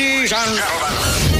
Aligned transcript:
ladies 0.00 0.32
and 0.32 0.56
gentlemen. 0.56 1.30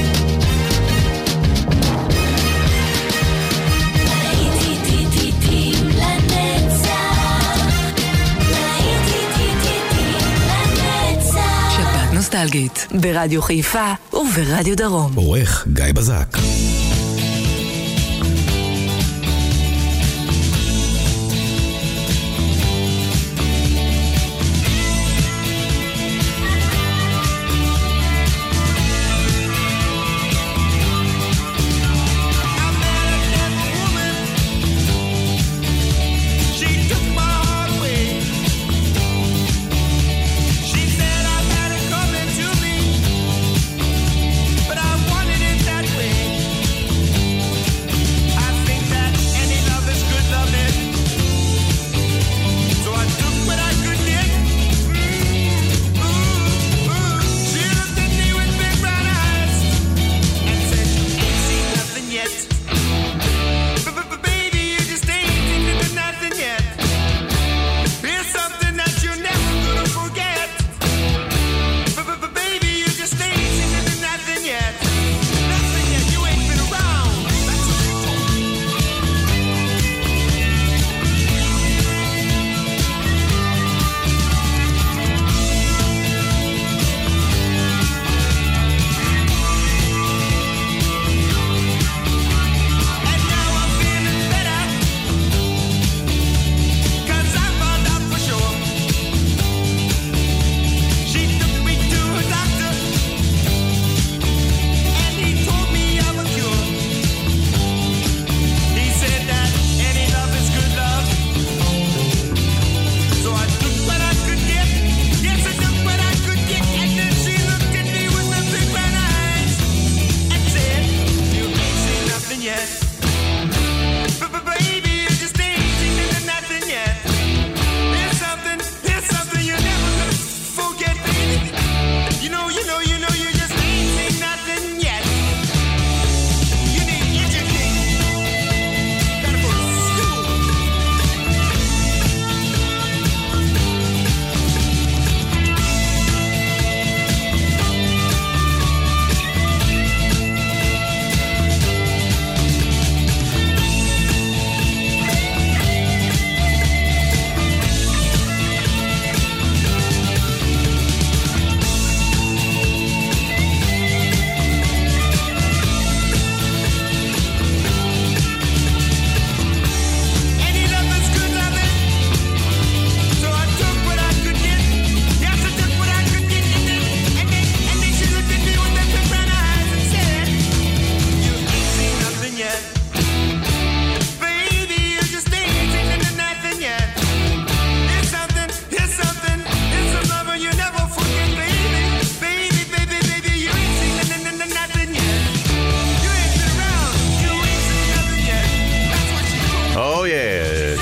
ברדיו 12.91 13.41
חיפה 13.41 13.93
וברדיו 14.13 14.77
דרום. 14.77 15.11
עורך 15.15 15.67
גיא 15.73 15.85
בזק. 15.93 16.37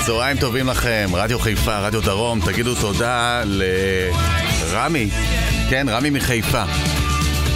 צהריים 0.06 0.36
טובים 0.36 0.66
לכם, 0.66 1.08
רדיו 1.12 1.38
חיפה, 1.38 1.78
רדיו 1.78 2.00
דרום, 2.00 2.40
תגידו 2.40 2.74
תודה 2.74 3.42
לרמי, 3.44 5.10
כן, 5.70 5.86
רמי 5.88 6.10
מחיפה. 6.10 6.64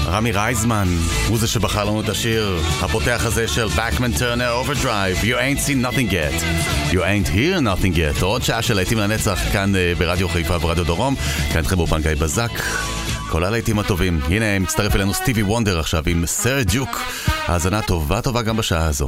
רמי 0.06 0.32
רייזמן 0.32 0.88
הוא 1.28 1.38
זה 1.38 1.48
שבחר 1.48 1.84
לנו 1.84 2.00
את 2.00 2.08
השיר 2.08 2.60
הפותח 2.80 3.22
הזה 3.24 3.48
של 3.48 3.66
Backman 3.66 4.18
Turner 4.18 4.66
Overdrive. 4.66 5.24
You 5.24 5.36
ain't 5.36 5.66
seen 5.66 5.82
nothing 5.86 6.12
yet. 6.12 6.42
You 6.92 6.96
ain't 6.96 7.28
hear 7.28 7.60
nothing 7.60 7.96
yet. 7.96 8.24
עוד 8.24 8.42
שעה 8.42 8.62
של 8.62 8.74
להיטים 8.74 8.98
לנצח 8.98 9.38
כאן 9.52 9.76
אה, 9.76 9.92
ברדיו 9.98 10.28
חיפה 10.28 10.56
ורדיו 10.60 10.84
דרום. 10.84 11.14
כאן 11.52 11.58
איתכם 11.58 11.76
באופן 11.76 12.02
גיא 12.02 12.14
בזק. 12.14 12.50
כל 13.28 13.44
הלהיטים 13.44 13.78
הטובים. 13.78 14.20
הנה 14.28 14.58
מצטרף 14.58 14.96
אלינו 14.96 15.14
סטיבי 15.14 15.42
וונדר 15.42 15.80
עכשיו 15.80 16.02
עם 16.06 16.26
סר 16.26 16.58
ג'וק, 16.72 17.00
האזנה 17.46 17.82
טובה 17.82 18.20
טובה 18.20 18.42
גם 18.42 18.56
בשעה 18.56 18.86
הזו. 18.86 19.06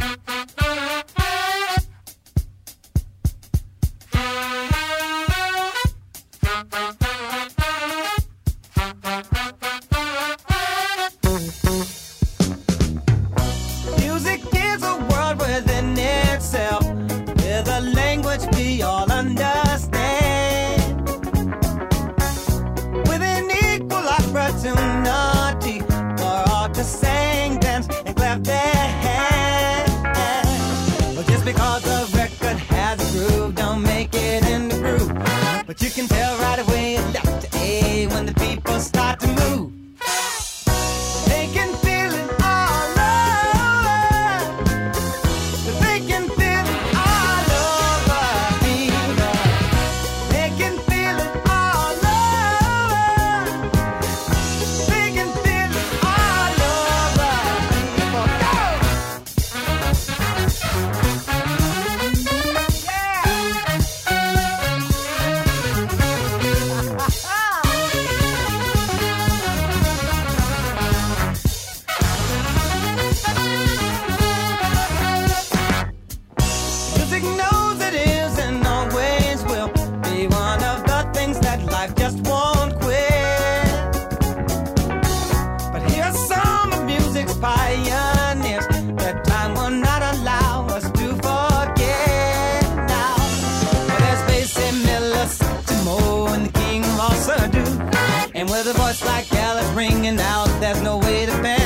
just 98.98 99.04
like 99.04 99.31
Alice 99.34 99.69
ringing 99.72 100.19
out. 100.21 100.47
There's 100.60 100.81
no 100.81 100.97
way 100.97 101.27
to 101.27 101.43
bend. 101.43 101.66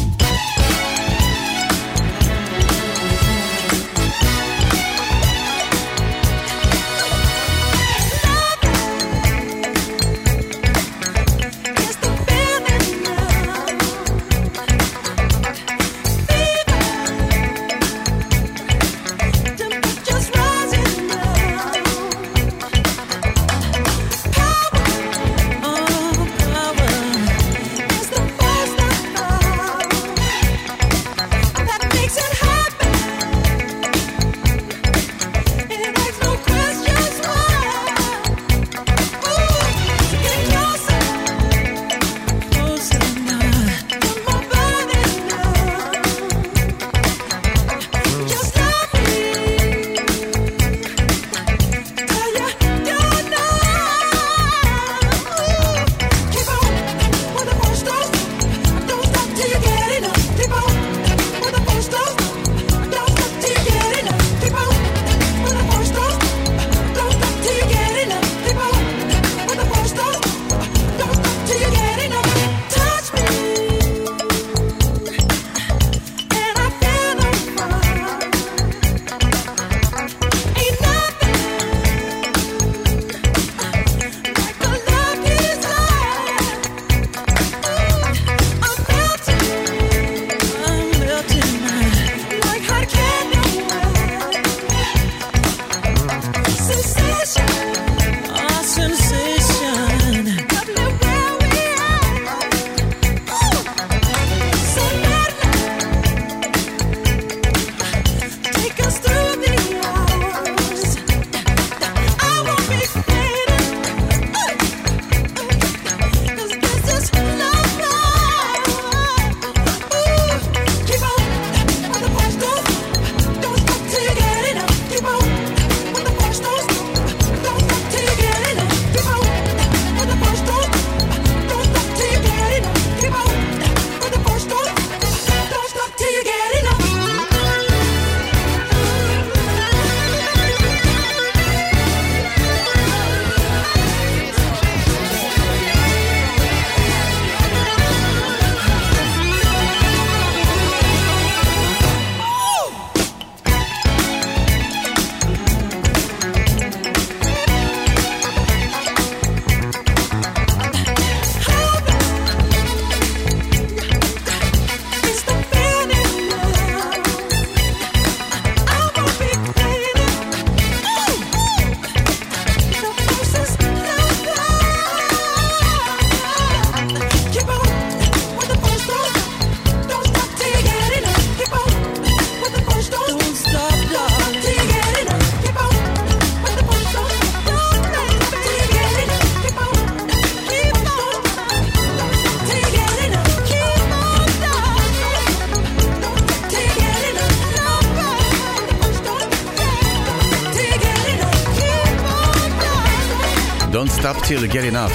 Don't 203.81 204.01
stop 204.01 204.17
till 204.27 204.43
you 204.43 204.53
get 204.53 204.73
enough. 204.73 204.93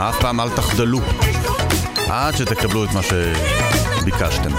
אף 0.00 0.20
פעם 0.20 0.40
אל 0.40 0.50
תחדלו. 0.50 1.00
עד 2.08 2.36
שתקבלו 2.36 2.84
את 2.84 2.88
מה 2.92 3.00
שביקשתם. 3.02 4.50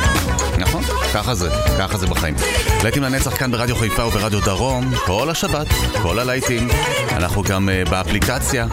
נכון? 0.57 0.83
ככה 1.13 1.35
זה, 1.35 1.49
ככה 1.79 1.97
זה 1.97 2.07
בחיים. 2.07 2.35
להיטים 2.83 3.03
לנצח 3.03 3.37
כאן 3.37 3.51
ברדיו 3.51 3.75
חיפה 3.75 4.05
וברדיו 4.05 4.41
דרום, 4.41 4.91
כל 5.05 5.29
השבת, 5.29 5.67
כל 6.01 6.19
הלהיטים. 6.19 6.67
אנחנו 7.11 7.43
גם 7.43 7.69
uh, 7.69 7.89
באפליקציה, 7.89 8.67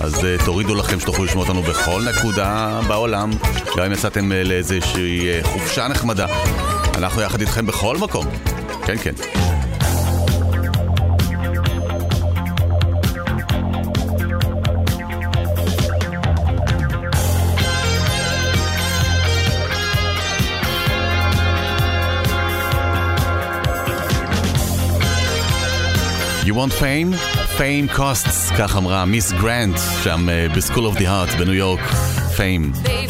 אז 0.00 0.14
uh, 0.14 0.44
תורידו 0.44 0.74
לכם 0.74 1.00
שתוכלו 1.00 1.24
לשמוע 1.24 1.44
אותנו 1.44 1.62
בכל 1.62 2.02
נקודה 2.08 2.80
בעולם, 2.88 3.30
גם 3.76 3.84
אם 3.84 3.92
יצאתם 3.92 4.32
uh, 4.32 4.48
לאיזושהי 4.48 5.40
uh, 5.42 5.46
חופשה 5.46 5.88
נחמדה. 5.88 6.26
אנחנו 6.94 7.22
יחד 7.22 7.40
איתכם 7.40 7.66
בכל 7.66 7.96
מקום. 7.98 8.26
כן, 8.86 8.96
כן. 9.02 9.14
You 26.50 26.56
want 26.56 26.72
fame? 26.72 27.12
Fame 27.58 27.86
costs, 27.86 28.50
כך 28.58 28.76
Miss 29.06 29.32
Grant, 29.32 29.40
גרנט, 29.40 29.78
שם 30.02 30.28
eh, 30.28 30.56
ב-School 30.56 30.84
of 30.84 30.98
the 30.98 31.04
Heart 31.04 31.38
new 31.44 31.52
york 31.52 31.80
Fame. 32.36 33.09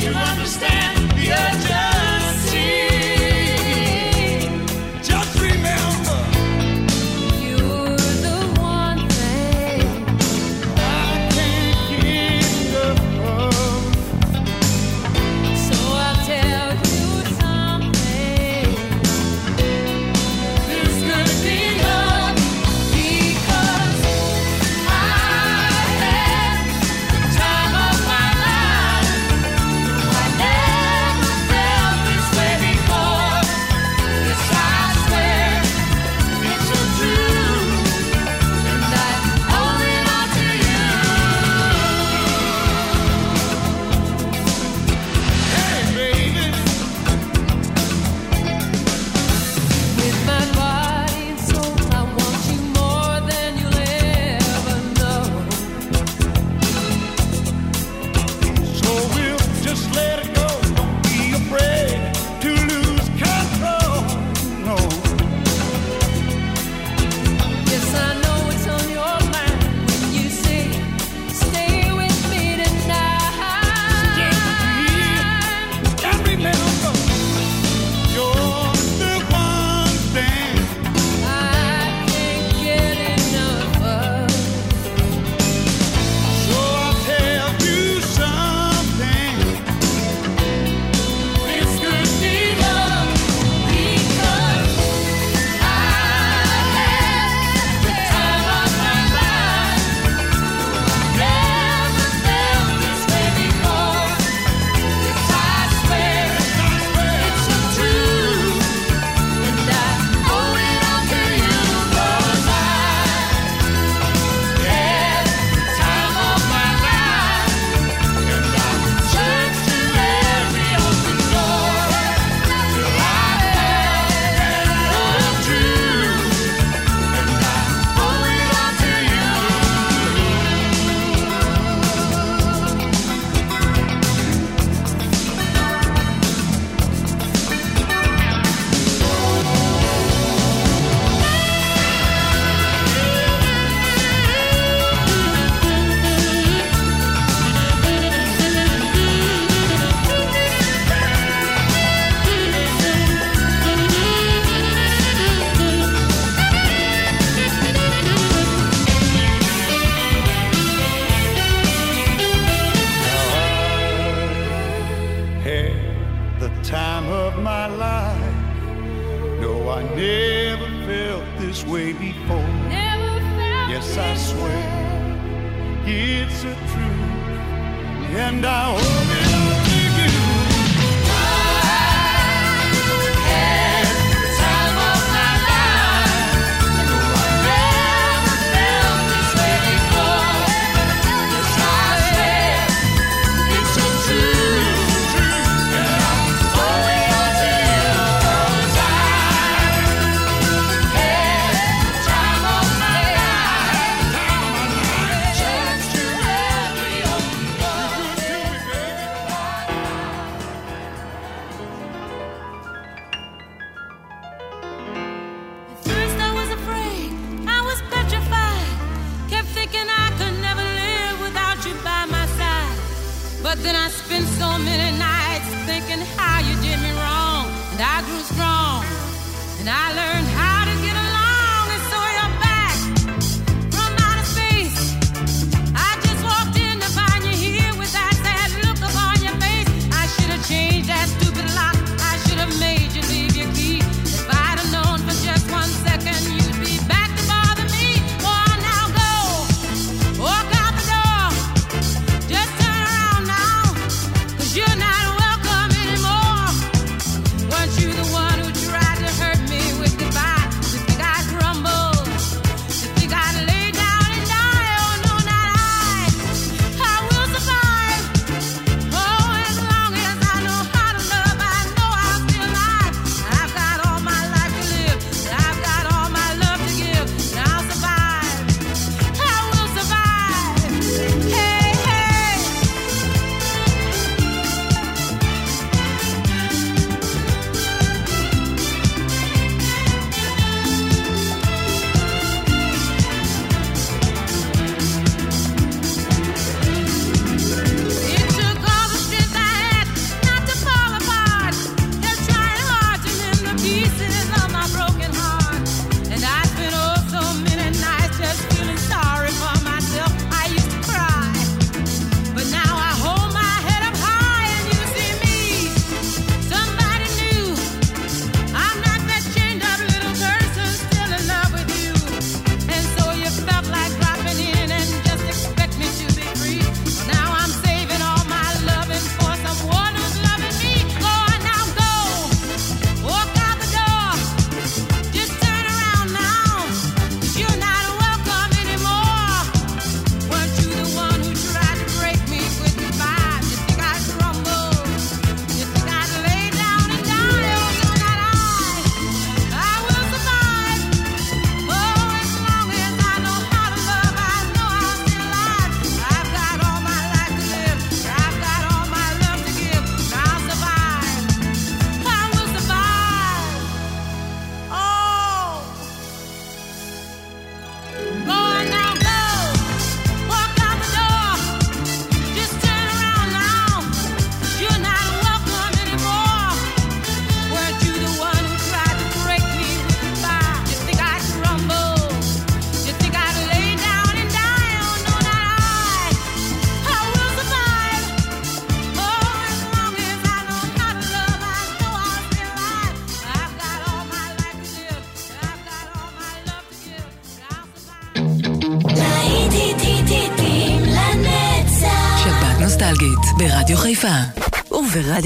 you 0.00 0.12
understand? 0.12 0.99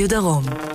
וברדיו 0.05 0.21
דרום. 0.21 0.74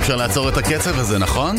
אי 0.00 0.02
אפשר 0.02 0.16
לעצור 0.16 0.48
את 0.48 0.56
הקצב 0.56 0.98
הזה, 0.98 1.18
נכון? 1.18 1.56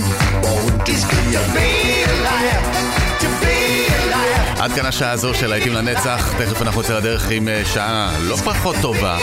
עד 4.60 4.72
כאן 4.72 4.86
השעה 4.86 5.12
הזו 5.12 5.34
של 5.34 5.48
להיטים 5.48 5.74
לנצח, 5.74 6.34
תכף 6.38 6.62
אנחנו 6.62 6.82
נצא 6.82 6.98
לדרך 6.98 7.32
עם 7.32 7.48
אה, 7.48 7.62
שעה 7.74 8.12
לא 8.22 8.36
פחות 8.36 8.76
טובה 8.82 9.18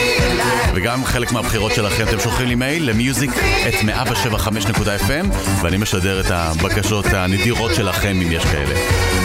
וגם 0.74 1.04
חלק 1.04 1.32
מהבחירות 1.32 1.74
שלכם, 1.74 2.04
אתם 2.08 2.20
שולחים 2.20 2.46
לי 2.46 2.54
מייל 2.54 2.90
למיוזיק 2.90 3.30
את 3.68 3.74
175.fm 3.74 5.26
ואני 5.62 5.76
משדר 5.76 6.20
את 6.20 6.30
הבקשות 6.30 7.06
הנדירות 7.06 7.74
שלכם 7.74 8.20
אם 8.22 8.32
יש 8.32 8.44
כאלה. 8.44 8.74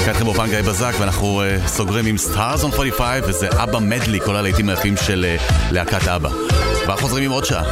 כאן 0.05 0.13
אתכם 0.13 0.25
באופן 0.25 0.49
גיא 0.49 0.61
בזק 0.61 0.93
ואנחנו 0.99 1.41
אה, 1.41 1.67
סוגרים 1.67 2.05
עם 2.05 2.15
Stars 2.15 2.63
on 2.63 2.75
45 2.75 3.21
וזה 3.27 3.47
אבא 3.49 3.79
מדלי, 3.79 4.19
כל 4.19 4.35
הלהיטים 4.35 4.69
היפים 4.69 4.97
של 4.97 5.25
אה, 5.25 5.35
להקת 5.71 6.07
אבא. 6.07 6.29
ואנחנו 6.87 7.07
חוזרים 7.07 7.23
עם 7.23 7.31
עוד 7.31 7.45
שעה. 7.45 7.63